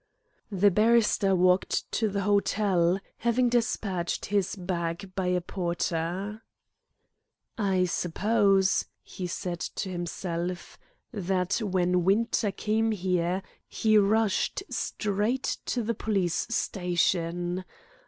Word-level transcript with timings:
The 0.51 0.71
barrister 0.71 1.35
walked 1.35 1.91
to 1.91 2.09
the 2.09 2.21
hotel, 2.21 2.99
having 3.17 3.49
despatched 3.49 4.25
his 4.25 4.55
bag 4.55 5.11
by 5.13 5.27
a 5.27 5.41
porter. 5.41 6.41
"I 7.55 7.85
suppose," 7.85 8.85
he 9.03 9.27
said 9.27 9.59
to 9.59 9.89
himself, 9.91 10.79
"that 11.13 11.59
when 11.63 12.03
Winter 12.03 12.51
came 12.51 12.89
here 12.93 13.43
he 13.67 13.95
rushed 13.99 14.63
straight 14.71 15.57
to 15.67 15.83
the 15.83 15.93
police 15.93 16.47
station. 16.49 17.63